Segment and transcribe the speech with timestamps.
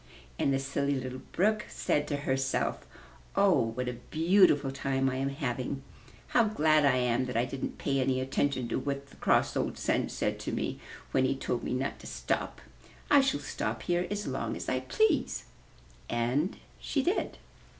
[0.39, 2.87] And the Silly Little Brook said to herself,
[3.35, 5.83] *'0h, what a beautiful time I am having.
[6.29, 9.77] How glad I am that I didn't pay any attention to what the cross old
[9.77, 10.79] Sun said to me
[11.11, 12.61] when he told me not to stop.
[13.11, 15.43] I shall stop here as long as I please.
[16.09, 17.37] And she did.